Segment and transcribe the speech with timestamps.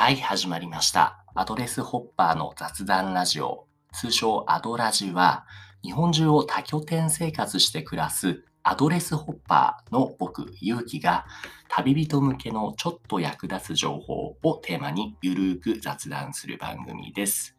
[0.00, 1.24] はい、始まりました。
[1.34, 5.44] アドレスホッパーの雑談ラジオ、通称アドラジは、
[5.82, 11.26] 日本中を多拠点生活して暮らすアドレスホッパーの僕、ゆうきが、
[11.68, 17.56] 旅人向けのちょっと役立つ情報をテーマにゆるーく雑談する番組です。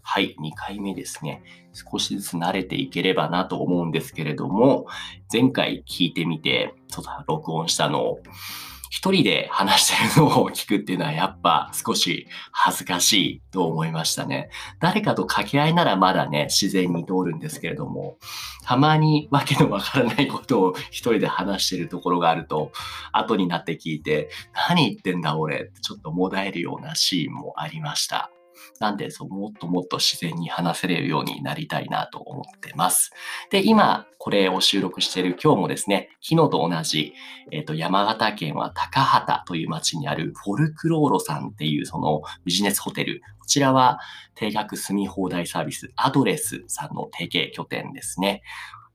[0.00, 1.42] はい、2回目ですね。
[1.74, 4.86] 少しずつ慣れていければなと思うんですけれども、
[5.30, 8.18] 前回聞いてみて、ちょっと録音したのを、
[8.92, 14.50] 一人で話してるのを聞くっていうのはやっぱ少し恥ずかしいと思いましたね。
[14.80, 18.18] 誰かと掛け合いならまだね、自然に通るんですけれども、
[18.62, 22.70] たまにわけのわからないことを一人で話してるところがあると、
[23.12, 24.28] 後になって聞いて、
[24.68, 28.30] 何言ってんだ俺ってちょっともだえるようなシーンもありました。
[28.80, 33.12] なんでそう、もっともっと自然に話せれるようになりたいなと思ってます。
[33.50, 37.14] で、今、これを収録している今日もですね、昨日と同じ、
[37.50, 43.20] えっ、と、山形県は高畑という町にあるフォルクローロさんっていうそのビジネスホテル。
[43.38, 43.98] こちらは
[44.34, 48.42] 定額住み放題サービスアドレスさんの提携拠点ですね。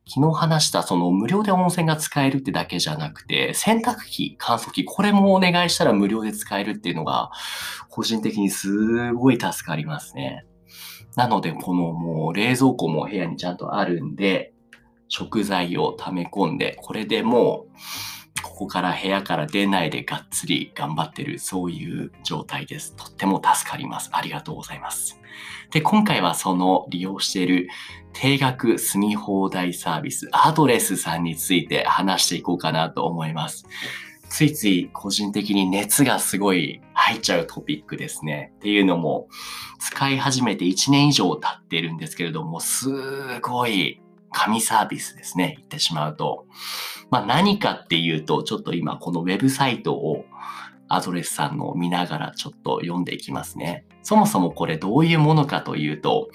[0.09, 7.31] 昨日話したその無料で温泉が使えるってだけじゃなくて、洗濯機、乾燥機、これもお願いしたら無料で使えるっていうのが、
[7.89, 10.45] 個人的にすごい助かりますね。
[11.15, 14.53] なので、このもう冷蔵庫も部屋にちゃんとあるんで、
[15.09, 17.77] 食材を溜め込んで、これでもう、
[18.57, 22.95] ここから部屋から出ないでがっつり頑張ってる、そういう状態です。
[22.95, 24.09] とっても助かります。
[24.13, 25.21] ありがとうございます。
[25.69, 27.69] で、今回はその利用している
[28.13, 33.67] 定額住み放題サービス、アドレスさんについて話していこうかなと思います。
[34.27, 38.53] ついつい個人的に熱がすごい入っちゃうトピックですね。
[38.55, 39.27] っていうのも、
[39.79, 42.89] 使い始めて1年以上経ってるんですけれども、す
[43.39, 45.53] ごい神サービスですね。
[45.57, 46.47] 言ってしまうと。
[47.09, 50.25] まあ何かっていうと、ちょっと今このウェブサイトを
[50.89, 53.85] アドレスさんのを見ながらちょっと読んでいきますね。
[54.03, 56.29] そもそもこれどういうものかというと、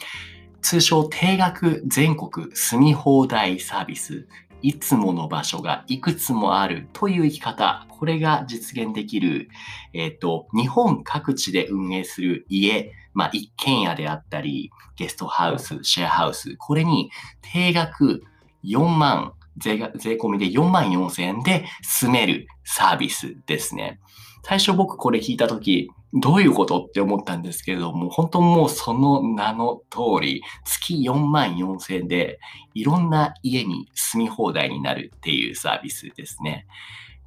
[0.61, 4.29] 通称定額全国住み放題サービス、
[4.63, 9.49] いつもの場所がいくつもあるという生き方、これが実現できる、
[9.93, 18.23] えっ、と、日本各地で運営する家、まあ一軒家であったり、ゲストハウス、シェアハウス、これに定額
[18.65, 24.01] 4万、税が税込みで4万4千円で住めるサービスですね。
[24.45, 32.39] 最初僕これ聞いたとき、どういうことって思ったんですけれども、本当もうその名の通り、月4万4千円で
[32.75, 36.67] いろんな家に住み放題になるっていうサービスですね。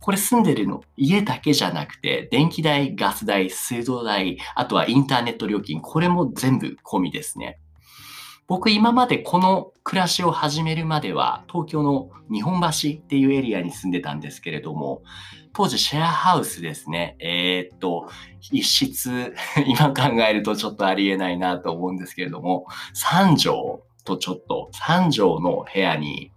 [0.01, 7.57] これ住んでるの家だけじゃなくて、電気代、ガス代、水道代、あとはインターネット料金、これも全部込みですね。
[8.47, 15.03] 僕今までこの暮らしを始めるまでは東京の日本橋っていうエリアに住んでたんですけれども、
[15.53, 17.15] 当時シェアハウスですね。
[17.19, 18.09] えーっと、
[18.51, 19.33] 一室、
[19.65, 26.31] 今考えるとちょっとありえないなと思うんですけれども、3畳とちょっと、3畳の部屋に、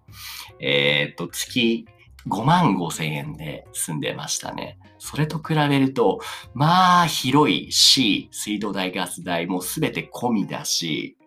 [0.60, 1.86] えーっと、月
[2.26, 4.78] 5万5千円で住んでましたね。
[4.98, 6.20] それと比べると、
[6.54, 11.17] まあ広いし、水道代、ガス代もすべて込みだし、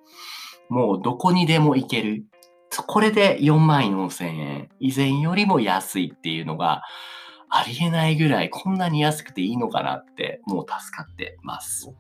[0.72, 2.24] もうどこにでも行ける。
[2.88, 4.70] これで4万4千円。
[4.80, 6.82] 以前よりも安いっていうのが
[7.50, 11.94] ありえないぐらいこんなに安くていいのかなってもう助かってます。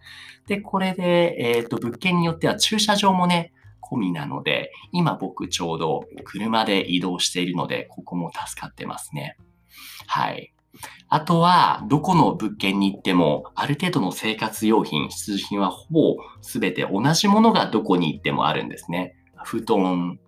[0.47, 3.51] で、これで、えっ、と、物件によっては駐車場もね、
[3.81, 9.35] 込みなので、今僕ちょうど車で移動しているので、ここも助かってますね。
[10.07, 10.53] はい。
[11.09, 19.15] あとは、どこの物件に行っても、ある程度の生活用品、必需品はほぼ全て同じものがどこに行ってもあるんですね。
[19.43, 20.19] 布団、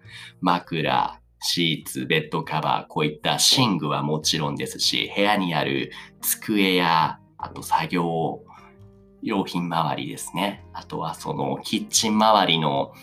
[0.41, 8.41] 枕、シーツ、ベッドカバー、こういった寝具はもちろんですし、部屋にある机や、あと作業
[9.21, 10.65] 用品周りですね。
[10.73, 12.93] あとはそのキッチン周りの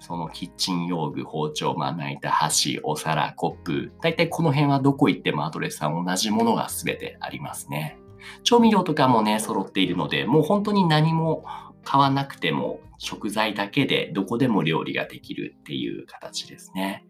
[0.00, 3.92] そのキッチン用具、包丁、まな板、箸、お皿、コップ。
[4.02, 7.98] だいたいこの辺はどこ行ってもアドレスさん同じものが全てありますね。
[8.42, 11.44] 調味料とかもね、揃っているので、もう本当に何も
[11.84, 17.04] 買わなくても食材だけでどこでも料理ができるっていう形ですね。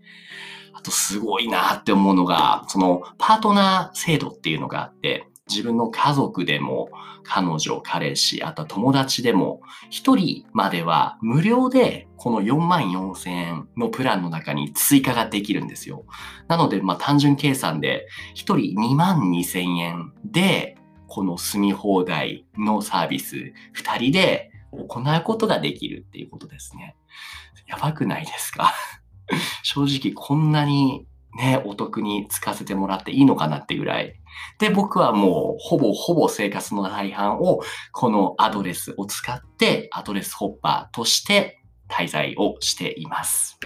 [0.73, 6.89] あとすごいなって思うのが、そのパートナー制度っていうのがあって、自分の家族でも、
[7.25, 9.61] 彼女、彼氏、あとは友達でも、
[9.91, 16.05] 一人までは無料でこの4万4千円のプランの中に追加ができるんですよ。
[16.49, 20.77] なので、まあ単純計算で、一人2万2千円で、
[21.09, 26.95] この住み放題のサービス、二人で行うことができるっていうことですね。
[27.67, 28.75] やばくないですか？
[29.65, 31.07] 正直こんなに
[31.37, 34.15] ね、お得に使わせてもらっていいのかなってぐらい。
[34.59, 37.61] で、僕はもうほぼほぼ生活の大半を
[37.93, 41.60] このアドレスを使ってアドレスホッパーとして
[41.91, 43.59] 滞在をしています。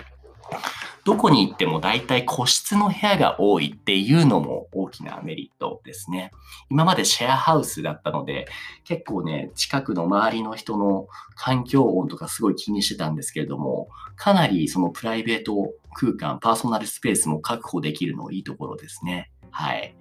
[1.05, 6.31] どこに行っても大体個室の部屋が多いっていうのも大きなメリットですね。
[6.71, 8.47] 今までシェアハウスだったので、
[8.85, 11.07] 結構ね、近くの周りの人の
[11.37, 15.55] 環境音とかすごい気にしてたんですけれども、かなりそのプライベート
[15.95, 19.31] 空間、パーソナルスペースも確保できるのいいところですね。
[19.51, 19.95] はい。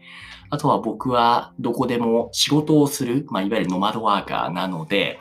[0.50, 5.20] あとは僕はどこでも仕事をする、まあ、いわゆるノマドワーカーなので、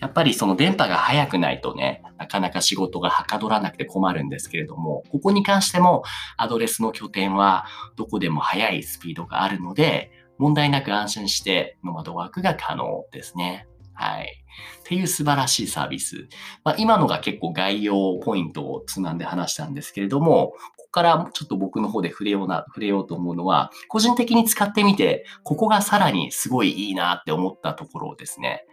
[0.00, 6.02] やっぱりその電波が速くないとね、なかなか仕事がはかどらなくて困るんですけれども、ここに関しても
[6.36, 13.66] アドレスの拠点はどこでも速いスピードがあるので、問題なく安心してノマドワークが可能ですね。
[13.94, 14.44] はい。
[14.80, 16.28] っていう素晴らしいサービス。
[16.64, 28.64] まあ、今のが結構概要ポイントをつなんで話したんですけれども、ここからちょっと僕の方で触れような、触れようと思うのは、個人的に使ってみて、ここがさらにすごいいいなって思ったところですね。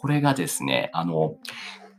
[0.00, 1.34] これがですね、あの、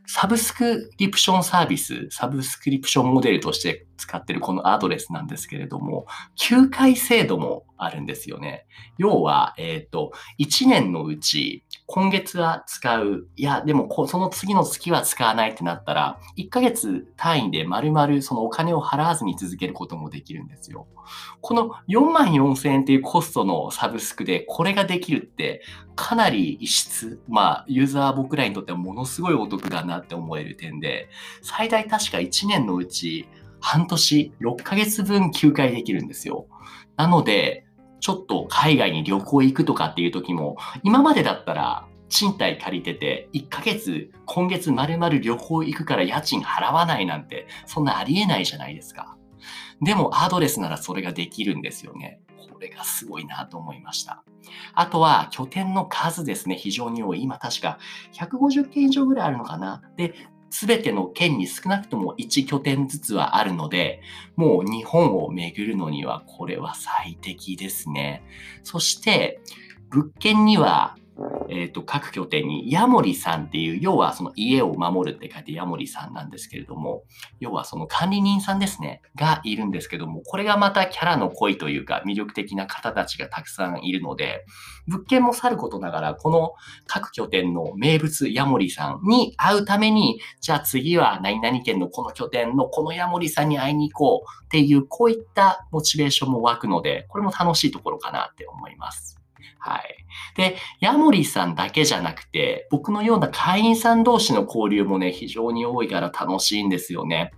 [0.06, 6.06] サブスクリプションサービス、サブスクリプションモデルとして使ってるこのアドレスなんですけれども、
[6.36, 8.66] 9回制度もあるんですよね。
[8.98, 10.10] 要は、えっ、ー、と、
[10.40, 20.86] 1年のうち、今月は使う、いや、でもその次の月は使わないってなったら、1ヶ月単位で丸々そのお金を払わずに続けることもできるんですよ。
[21.40, 25.62] この4万4千円っていうコストのサブスクでこれができるって、
[25.96, 31.08] かなり異質、まあ、ユーザー僕らにとってはものすごいお得だなって思える点で、
[31.42, 33.26] 最大確か1年のうち
[33.58, 36.46] 半年、6ヶ月分休会できるんですよ。
[36.96, 37.66] なので、
[38.00, 49.16] ちょっと海外に旅行行くとかっていう時も、今までだったら賃貸借りてて、1ヶ月、今月丸々旅行行くから家賃払わないなんて、そんなありえないじゃないですか。
[49.82, 52.20] でもアドレスならそれができるんですよね。
[52.36, 54.24] これがすごいなと思いました。
[54.74, 56.56] あとは拠点の数ですね。
[56.56, 57.22] 非常に多い。
[57.22, 57.78] 今確か
[58.12, 59.82] 150件以上ぐらいあるのかな。
[59.96, 60.14] で、
[60.50, 64.02] 全ての県に少なくとも1拠点ずつはあるので、
[64.36, 68.22] もう日本を巡るのにはこれは最適ですね。
[68.64, 69.40] そして、
[69.90, 70.96] 物件には
[71.50, 77.02] えっ、ー、と、各拠点にヤモリさんっていう、要はその家を守るって書いてヤモリさんなんですけれども、
[77.40, 84.44] 要はその管理人さんですね、がいるんですけども、これがまたキャラの濃いというか魅力的な方たちがたくさんいるので、
[84.86, 86.52] 物件もさることながら、この
[86.86, 99.19] 各拠点の名物ヤモリさんに会うために、じゃあ次は何々県のこの拠点のこのヤモリさんに会いに行こうっていう、こういったモチベーションも湧くので、これも楽しいところかなって思います。
[99.58, 99.82] はい。
[100.36, 107.32] で、ヤモリさんだけじゃなくて、僕のような会員さん同士の交流もね、非常に多いから楽しいんですよね。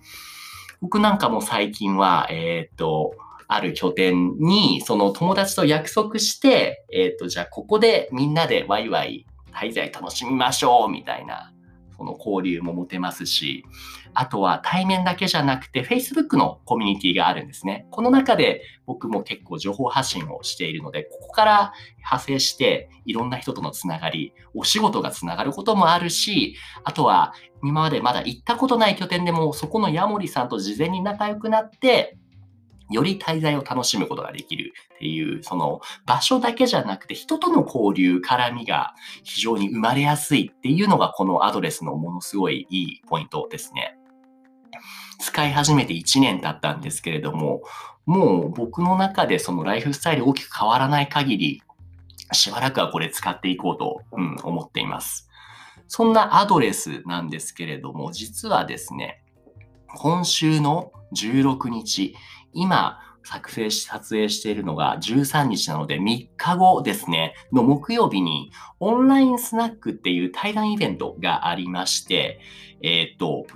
[0.81, 3.14] 僕なんかも最近は、えっ、と、
[3.49, 11.52] ある拠点に、その友達と約束して、えっ、と、じゃあここでみんなでワイワイ滞在楽しみましょう、みたいな
[11.96, 13.64] この交流も持てますし、
[14.14, 17.87] あとは対面だけじゃなくて Facebook のコミュニティがあるんですね。
[17.91, 32.17] この中で僕も結構情報発信をしているので、ここから派生していろんな人とのつながり、お仕事がつながることもあるし、あとは今までまだ行ったことない拠点でもそこのヤモリさんと事前に仲良くなって、
[32.91, 43.97] より滞在を楽しむことができるっていう、その場所だけじゃなくて人との交流、絡みが非常に生まれやすいっていうのがこのアドレスのものすごいいいポイントですね。
[45.23, 47.62] 使い始めて1年経ったんですけれども、
[48.07, 51.62] もう僕の中でそのライフスタイル大きく変わらない限り、
[52.33, 55.29] しばらくはこれ使っていこうと、うん、思っています。
[55.87, 59.23] そんなアドレスなんですけれども、実はですね、
[59.95, 62.17] 今週の16日、
[62.52, 68.50] 今、作成し、撮影しているのが13日なので3日後ですね、の木曜日に
[68.81, 72.41] オンラインスナックっていう対談イベントがありまして、
[72.83, 73.47] えっ、ー、と、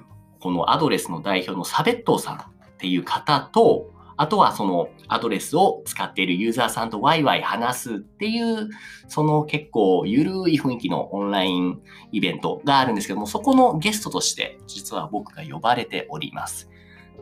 [0.47, 2.41] このアドレスの代表のサベットーさんっ
[2.79, 8.69] ていう方と、あとはそのアドレスを使っているユーザーさんとワイワイ話すっていう、
[9.09, 11.81] その結構ゆるい雰囲気のオンライン
[12.13, 16.71] イベントがあるんですけども、そこのゲストとして実は僕が呼ばれております。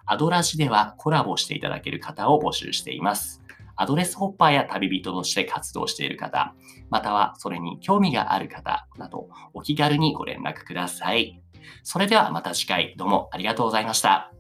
[0.05, 3.41] アドラジではコラボしていただける方を募集しています。
[3.77, 6.57] アドレスホッパーや旅人として活動している方、
[6.91, 11.41] またはそれに興味がある方など、お気軽にご連絡ください。
[11.85, 14.33] それではまた次回どうもありがとうございました。